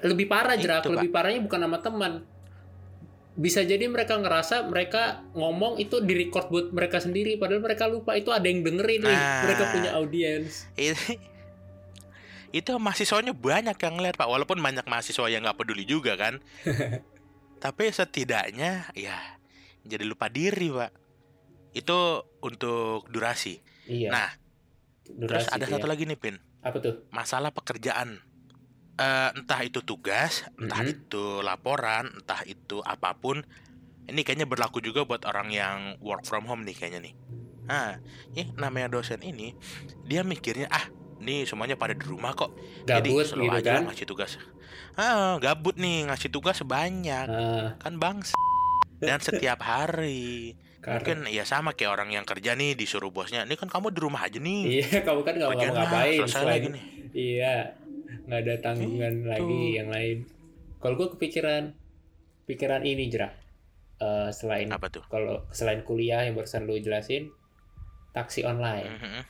[0.00, 0.92] Lebih parah Itu, jerak Pak.
[0.94, 2.12] lebih parahnya bukan sama teman
[3.38, 8.14] bisa jadi mereka ngerasa mereka ngomong itu di record buat mereka sendiri padahal mereka lupa.
[8.14, 9.42] Itu ada yang dengerin nih Nah.
[9.44, 11.18] mereka punya audiens Ini-
[12.48, 14.24] itu mahasiswanya banyak yang ngeliat pak.
[14.24, 16.40] Walaupun banyak mahasiswa yang nggak peduli juga kan?
[17.62, 19.18] Tapi setidaknya ya
[19.82, 20.90] jadi lupa diri pak
[21.72, 21.98] itu
[22.40, 23.60] untuk durasi.
[23.84, 24.10] Iya.
[24.10, 24.28] Nah
[25.04, 25.90] terus durasi ada tuh satu ya.
[25.92, 26.36] lagi nih pin.
[26.60, 26.94] Apa tuh?
[27.10, 28.20] Masalah pekerjaan.
[28.98, 30.90] Eh, entah itu tugas entah Mhm.
[30.90, 33.40] itu laporan entah itu apa pun.
[34.04, 37.14] Ini kayaknya berlaku juga buat orang yang work from home nih kayaknya nih.
[37.64, 38.00] Nah
[38.32, 39.52] ini namanya dosen ini
[40.02, 42.56] dia mikirnya ah nih semuanya pada di rumah kok.
[42.82, 43.82] Gabut Jadi slow gitu aja kan?
[43.86, 44.32] ngasih tugas.
[44.94, 47.26] Ah, gabut nih ngasih tugas banyak.
[47.28, 48.18] nah, Kan bang
[48.98, 50.58] dan setiap hari.
[50.78, 53.42] Karena Mungkin ya sama kayak orang yang kerja nih disuruh bosnya.
[53.42, 54.60] Ini kan kamu di rumah aja nih.
[54.78, 56.84] iya kamu kan nggak mau ngapain selesai selain lagi nih.
[57.10, 57.54] iya
[58.24, 59.28] nggak ada tanggungan Gitu.
[59.28, 60.18] lagi yang lain
[60.78, 61.74] kalau gue kepikiran
[62.44, 63.34] pikiran ini jerak
[63.98, 65.02] Eh, selain Apa tuh?
[65.06, 67.34] kalau selain kuliah yang barusan lu jelasin
[68.12, 69.22] taksi online Mhm.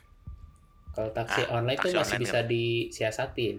[0.92, 3.56] Kalau taksi Ah, online tuh taksi masih online bisa disiasatin.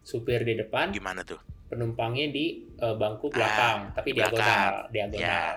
[0.00, 1.38] Supir di depan, Gimana tuh?
[1.68, 4.34] penumpangnya di eh, bangku belakang, tapi belakang.
[4.34, 5.54] diagonal, diagonal.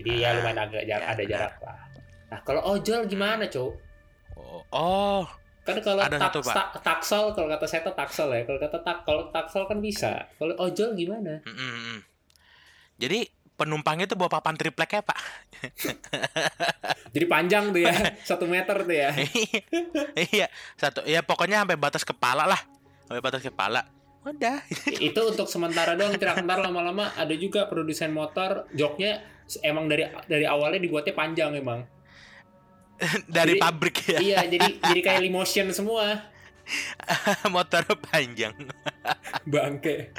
[0.00, 1.30] Jadi ya Ah, lumayan agak jar- ya, ada benar.
[1.30, 1.78] jarak lah.
[2.26, 3.72] Nah, kalau ojol gimana, Cok?
[4.34, 5.22] Oh, oh,
[5.60, 6.54] Kan kalau Ada tak, satu, Pak.
[6.56, 8.42] tak- taksel, kalau kata saya tuh taksel ya.
[8.42, 10.24] Kalau kata tak, kalau taksel kan bisa.
[10.34, 11.44] Kalau ojol gimana?
[11.44, 11.98] mm, mm, mm.
[12.96, 13.18] Jadi
[13.54, 15.18] penumpangnya tuh bawa papan triplek ya pak?
[17.10, 17.92] Jadi panjang tuh ya,
[18.28, 19.12] satu meter tuh ya.
[20.26, 22.60] iya satu ya pokoknya sampai batas kepala lah
[23.04, 23.84] sampai batas kepala
[24.20, 24.60] udah
[24.94, 29.24] itu untuk sementara doang tidak ntar lama-lama ada juga produsen motor joknya
[29.64, 31.82] emang dari dari awalnya dibuatnya panjang emang.
[33.32, 34.18] Dari Jadi- pabrik ya?
[34.20, 36.28] iya jadi jadi kayak limotion semua.
[37.54, 38.52] Motor panjang.
[39.48, 40.12] Bangke.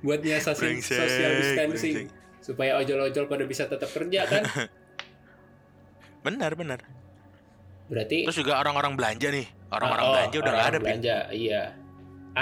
[0.00, 1.96] Buat Brengsek, social distancing.
[2.08, 2.16] brengsek.
[2.40, 4.42] supaya ojol-ojol pada bisa tetap kerja kan?
[6.24, 6.80] Benar benar.
[7.92, 9.46] Berarti terus juga orang-orang belanja nih.
[9.68, 11.62] Orang-orang oh, belanja udah nggak ada belanja iya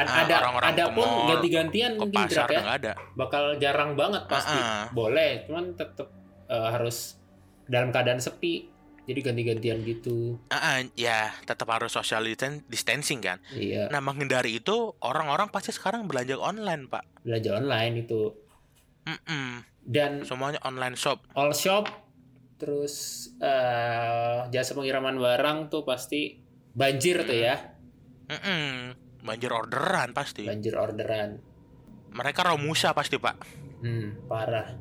[0.05, 2.61] Ah, ada orang-orang ada pun ganti-gantian mungkin pasar ya.
[2.69, 2.93] ada.
[3.17, 4.53] Bakal jarang banget pasti.
[4.53, 4.87] Ah, ah.
[4.93, 6.13] boleh cuman tetap
[6.53, 7.17] eh, harus
[7.65, 8.69] dalam keadaan sepi
[9.07, 10.37] jadi ganti-gantian gitu.
[10.53, 13.41] Ah, ah, ya tetap harus social distan- distancing kan?
[13.57, 13.89] Iya.
[13.89, 17.07] Nah menghindari itu orang-orang pasti sekarang belanja online pak.
[17.25, 18.35] Belanja online itu.
[19.07, 19.63] Mm-mm.
[19.87, 21.23] dan semuanya online shop.
[21.39, 21.87] all shop
[22.59, 26.43] terus eh jasa pengiriman barang tuh pasti
[26.75, 27.55] banjir tuh ya.
[28.27, 29.06] Mm-mm.
[29.27, 30.47] Banjir orderan pasti.
[30.47, 31.43] banjir orderan.
[32.09, 33.37] Mereka Romusa pasti pak.
[33.79, 34.73] Hmm, parah.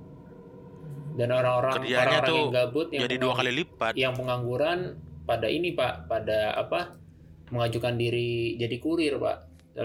[1.16, 3.94] Dan orang-orang orang-orang tuh yang gabut yang Jadi dua kali lipat.
[3.96, 4.80] yang pengangguran
[5.24, 7.02] pada ini Pak, pada apa?
[7.46, 9.38] mengajukan diri jadi kurir, Pak.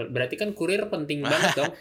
[0.09, 1.73] Berarti kan kurir penting banget dong.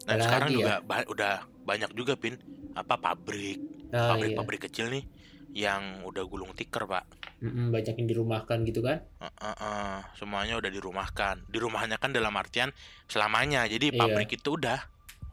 [0.00, 0.54] Dan Apalagi sekarang ya.
[0.56, 2.34] juga ba- udah banyak juga pin
[2.72, 3.58] apa pabrik
[3.90, 4.10] Nah, iya.
[4.12, 5.02] pabrik-pabrik kecil nih
[5.50, 7.04] yang udah gulung tikar pak.
[7.40, 9.00] Mm-mm, banyak yang dirumahkan gitu kan?
[9.18, 11.48] Eh, eh, eh, semuanya udah dirumahkan.
[11.48, 12.70] Dirumahnya kan dalam artian
[13.06, 13.64] selamanya.
[13.64, 13.98] Jadi Iya.
[13.98, 14.78] pabrik itu udah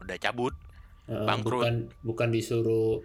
[0.00, 0.56] udah cabut.
[1.06, 1.62] Eh, Bangkrut.
[1.62, 3.04] bukan bukan disuruh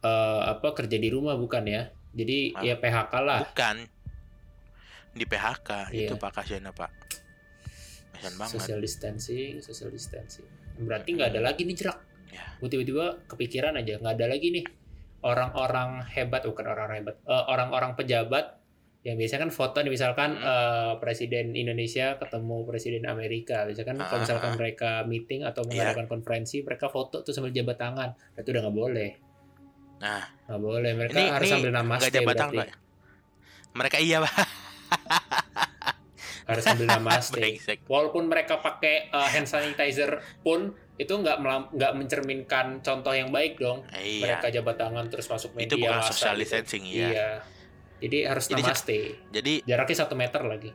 [0.00, 1.88] eh, apa kerja di rumah bukan ya.
[2.12, 3.40] Jadi Ah, ya PHK lah.
[3.48, 3.76] Bukan
[5.14, 6.06] di PHK Iya.
[6.06, 6.92] itu pak kasihannya pak.
[8.12, 8.52] Kasihan banget.
[8.60, 10.46] Social distancing, social distancing.
[10.76, 11.98] Berarti nggak ada lagi nih jerak.
[12.28, 12.44] Ya.
[12.60, 14.64] Tiba-tiba kepikiran aja nggak ada lagi nih
[15.24, 18.60] orang-orang hebat bukan orang-orang hebat, eh, orang-orang pejabat
[19.04, 20.44] yang biasanya kan foto nih misalkan Hmm.
[20.44, 24.56] eh, presiden Indonesia ketemu presiden Amerika, misalkan kalau Ah, misalkan ah.
[24.56, 25.68] mereka meeting atau Iya.
[25.92, 29.10] mengadakan konferensi, mereka foto tuh sambil jabat tangan, itu udah nggak boleh.
[29.94, 32.72] Nah, Nggak boleh, mereka ini harus ini sambil namaste jabat tangan berarti.
[33.74, 34.34] Mereka iya pak.
[36.44, 37.40] Harus sambil namaste.
[37.92, 41.36] Walaupun mereka pakai uh, hand sanitizer pun itu nggak
[41.74, 43.82] nggak mencerminkan contoh yang baik dong.
[43.90, 44.38] Iya.
[44.38, 45.66] Mereka jabat tangan terus masuk media.
[45.66, 46.42] Itu bukan social gitu.
[46.46, 47.08] distancing Iya.
[47.10, 47.30] ya.
[47.98, 48.98] Jadi harus Jadi, namaste.
[49.30, 50.70] Jadi Jaraknya satu meter lagi.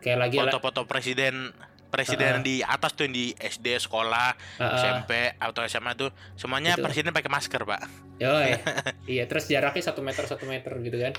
[0.00, 1.52] Kayak lagi foto-foto presiden
[1.86, 2.40] presiden Ah.
[2.40, 4.78] di atas tuh yang di SD sekolah Ah, ah.
[4.78, 6.86] SMP atau SMA tuh semuanya Itu.
[6.86, 7.82] presiden pakai masker pak
[8.16, 8.54] Yoi.
[9.10, 11.12] iya, terus jaraknya satu meter satu meter gitu kan.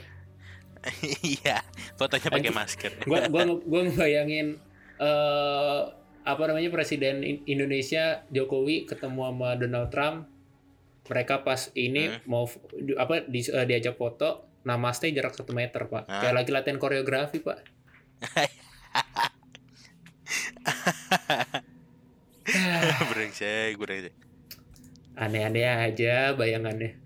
[1.22, 1.62] iya
[1.94, 4.58] fotonya pakai masker Gua gua gua ngebayangin
[4.98, 5.82] eh
[6.22, 10.28] apa namanya presiden In- Indonesia Jokowi ketemu sama Donald Trump.
[11.06, 12.20] Mereka pas ini Hmm.
[12.26, 12.44] mau
[12.96, 16.06] apa di, eh, diajak foto namaste jarak satu meter pak.
[16.06, 16.22] Ah.
[16.22, 17.58] Kayak lagi latihan koreografi pak.
[23.12, 24.14] brengsek brengsek
[25.12, 26.98] Aneh-aneh aja bayangannya.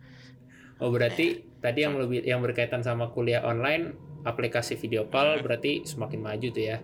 [0.79, 5.43] Oh berarti tadi yang lebih yang berkaitan sama kuliah online aplikasi video call Hmm.
[5.43, 6.77] berarti semakin maju tuh ya.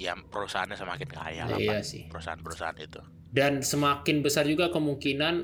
[0.00, 2.08] Hmm, ya perusahaannya semakin kaya lah iya sih.
[2.08, 5.34] perusahaan-perusahaan itu Dan semakin besar juga kemungkinan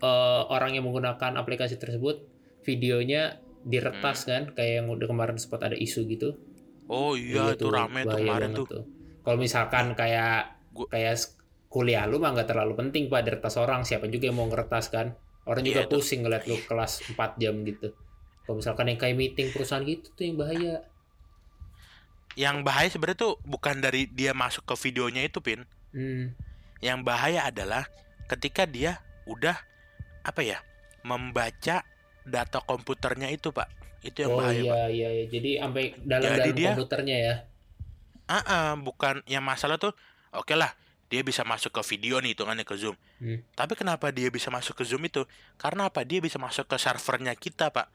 [0.00, 2.24] eh, orang yang menggunakan aplikasi tersebut
[2.60, 6.36] videonya diretas kan kayak yang udah kemarin sempat ada isu gitu.
[6.84, 8.82] oh iya, itu rame tuh kemarin banget tuh
[9.20, 11.16] Kalau misalkan kayak Gua- kayak
[11.66, 15.16] kuliah lu mah nggak terlalu penting pak diretas orang siapa juga yang mau ngeretas kan.
[15.44, 15.96] Orang juga Iya, itu.
[15.96, 17.92] pusing ngeliat lu kelas 4 jam gitu.
[18.42, 20.84] Kalau misalkan yang kayak meeting perusahaan gitu tuh yang bahaya.
[22.34, 26.34] Yang bahaya sebenarnya tuh bukan dari dia masuk ke videonya itu pin Hmm.
[26.78, 27.86] yang bahaya adalah
[28.26, 29.54] ketika dia udah
[30.20, 30.58] apa ya
[31.04, 31.86] membaca
[32.24, 33.70] data komputernya itu pak
[34.02, 35.24] itu yang Oh bahaya pak iya iya iya.
[35.28, 37.34] Jadi sampai dalam-dalam Jadi dia- komputernya ya.
[38.24, 39.92] Ah, ah, bukan yang masalah tuh
[40.30, 40.72] oke lah
[41.06, 43.38] dia bisa masuk ke video nih hitungannya ke zoom Hmm.
[43.52, 45.22] tapi kenapa dia bisa masuk ke zoom itu
[45.54, 47.86] karena apa dia bisa masuk ke servernya kita pak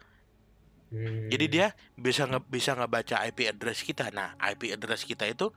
[0.90, 1.30] Hmm.
[1.30, 5.54] jadi dia bisa nge bisa ngebaca IP address kita nah IP address kita itu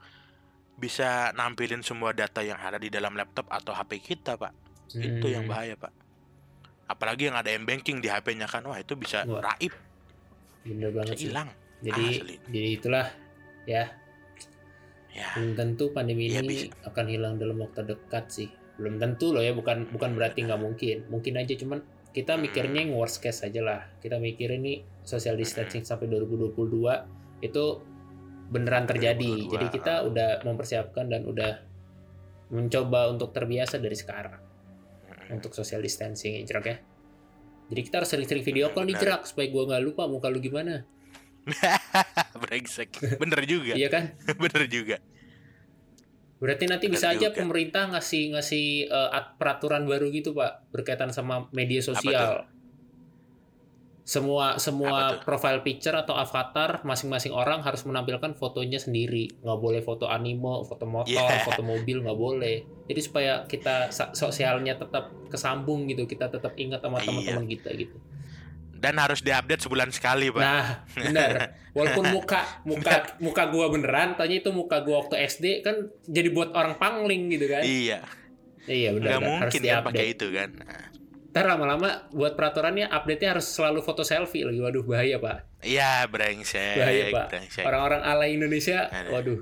[0.73, 4.53] bisa nampilin semua data yang ada di dalam laptop atau HP kita pak
[4.93, 5.53] itu yang Hmm.
[5.53, 5.89] bahaya pak
[6.85, 9.73] apalagi yang ada m banking di HP-nya kan wah itu bisa Wah, raib
[10.63, 11.49] Bener banget hilang
[11.81, 12.35] Jadi Asli.
[12.47, 13.07] jadi itulah
[13.65, 13.83] ya
[15.11, 16.77] ya belum tentu pandemi Iya, ini bisa.
[16.87, 18.49] akan hilang dalam waktu dekat sih.
[18.81, 21.05] Belum tentu loh ya, bukan bukan berarti nggak mungkin.
[21.05, 21.79] Mungkin aja cuman
[22.13, 23.81] kita mikirnya yang worst case aja lah.
[23.97, 27.65] Kita mikir ini social distancing sampai 2022 itu
[28.53, 29.49] beneran terjadi.
[29.49, 31.53] 2022, Jadi kita udah mempersiapkan dan udah
[32.53, 34.37] mencoba untuk terbiasa dari sekarang
[35.33, 36.77] untuk social distancing ya, Jerak ya.
[37.73, 38.95] Jadi kita harus sering-sering video call nih.
[39.01, 40.85] Jerak supaya gua nggak lupa muka lu gimana.
[42.43, 44.15] brengsek bener juga Iya kan?
[44.43, 45.03] bener juga
[46.43, 47.39] Berarti nanti Benar bisa aja juga.
[47.39, 52.43] pemerintah ngasih ngasih at- peraturan baru gitu, Pak, berkaitan sama media sosial.
[54.03, 59.31] Semua semua profile picture atau avatar masing-masing orang harus menampilkan fotonya sendiri.
[59.39, 61.47] Nggak boleh foto anime, foto motor, Yeah.
[61.47, 62.67] foto mobil nggak boleh.
[62.91, 67.07] Jadi supaya kita sosialnya tetap kesambung gitu, kita tetap ingat sama Iya.
[67.07, 67.95] teman-teman kita gitu.
[68.83, 71.31] Dan harus diupdate sebulan sekali pak Nah, benar.
[71.73, 76.51] Walaupun muka muka muka gua beneran, tanya itu muka gua waktu SD kan jadi buat
[76.51, 77.63] orang pangling gitu kan.
[77.63, 78.03] iya
[78.63, 79.07] Iya benar.
[79.09, 79.31] nggak benar.
[79.41, 80.49] mungkin kan pakai itu kan
[81.33, 84.59] Ntar lama-lama buat peraturannya update-nya harus selalu foto selfie lagi.
[84.59, 85.49] Waduh bahaya pak.
[85.61, 87.25] iya brengsek Bahaya pak.
[87.31, 87.63] brengsek.
[87.63, 89.11] Orang-orang ala Indonesia, Aduh.
[89.11, 89.39] waduh,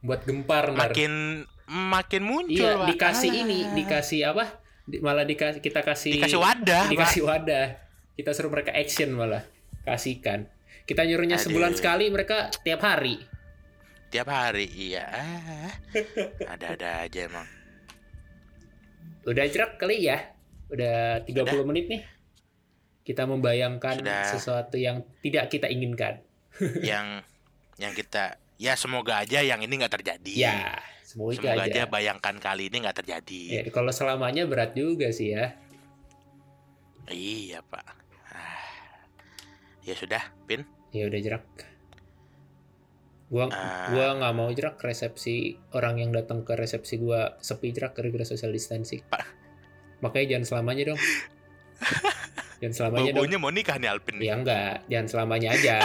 [0.00, 0.94] buat gempar ntar.
[0.94, 2.86] makin makin muncul Iya Pak.
[2.86, 3.42] dikasih Alah.
[3.42, 4.44] ini, dikasih apa?
[4.84, 6.92] Di- malah dikasih kita kasih dikasih wadah Pak.
[6.94, 7.66] dikasih wadah.
[8.14, 9.42] Kita suruh mereka action malah
[9.82, 10.46] kasihkan.
[10.84, 11.44] Kita nyuruhnya Aduh.
[11.48, 13.18] sebulan sekali, mereka tiap hari.
[14.06, 15.10] tiap hari iya
[16.46, 17.42] ada-ada aja emang
[19.24, 20.22] Udah jerak kali ya.
[20.70, 22.02] Udah 30 menit nih.
[23.02, 24.22] Kita membayangkan Sudah.
[24.30, 26.22] sesuatu yang tidak kita inginkan.
[26.86, 27.26] yang
[27.74, 31.66] yang kita ya semoga aja yang ini nggak terjadi Ya, semoga, semoga aja.
[31.66, 35.58] aja bayangkan kali ini nggak terjadi Ya, kalau selamanya berat juga sih ya.
[37.10, 38.03] iya pak.
[39.84, 41.44] Ya sudah pin Ya udah jerak.
[43.26, 43.90] Gua Ah.
[43.90, 45.36] gua nggak mau jerak resepsi
[45.70, 49.02] orang yang datang ke resepsi gua sepi jerak gara-gara social distancing.
[49.04, 49.26] Pak.
[50.00, 51.00] Makanya jangan selamanya dong.
[52.60, 53.18] jangan selamanya dong.
[53.18, 55.76] baunya mau nikah nih Alpin Ya enggak, jangan selamanya aja.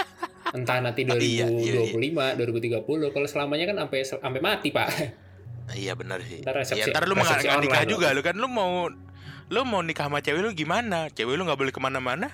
[0.56, 3.10] Entah nanti Oh, iya, iya, 2025, 2030.
[3.10, 4.88] Kalau selamanya kan sampai sampai mati, Pak.
[5.74, 8.44] iya benar sih Ntar resepsi- ya ntar lu resepsi nggak nikah juga lu kan lu
[8.46, 8.84] mau
[9.46, 12.28] lu mau nikah sama cewek lu gimana cewek lu nggak boleh ke mana-mana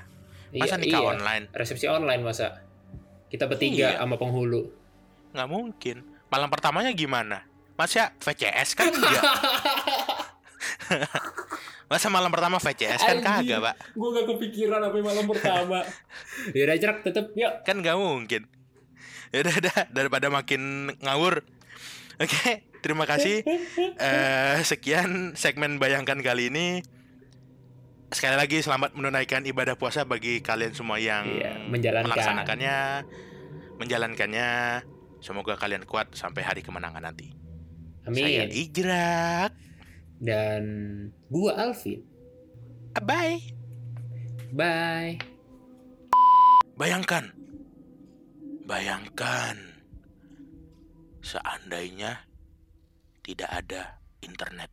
[0.53, 1.09] masa Iya, nikah iya.
[1.11, 2.47] online Resepsi online masa?
[3.27, 4.01] Kita bertiga Iya.
[4.01, 4.67] sama penghulu.
[5.31, 9.23] nggak mungkin malam pertamanya gimana masa VCS kan enggak
[11.87, 13.27] masa malam pertama VCS kan Anjing.
[13.49, 15.79] kagak pak Gue gak kepikiran apa malam pertama.
[16.55, 17.53] ya udah jerak tetep yuk.
[17.63, 18.47] kan nggak mungkin
[19.31, 20.63] ya udah udah daripada makin
[20.99, 21.47] ngawur
[22.17, 23.47] oke terima kasih
[24.03, 26.83] eh sekian segmen bayangkan kali ini
[28.11, 32.07] sekali lagi selamat menunaikan ibadah puasa bagi kalian semua yang Iya, menjalankan.
[32.11, 32.77] melaksanakannya
[33.79, 34.49] menjalankannya
[35.19, 37.31] semoga kalian kuat sampai hari kemenangan nanti
[38.05, 38.51] saya Amin.
[38.51, 39.53] Ijrak
[40.21, 40.65] Dan
[41.31, 42.03] gua Alvin.
[42.99, 43.39] bye
[44.51, 45.17] Bye.
[46.75, 47.31] bayangkan
[48.67, 49.55] bayangkan
[51.21, 52.27] seandainya
[53.23, 53.83] tidak ada
[54.21, 54.71] internet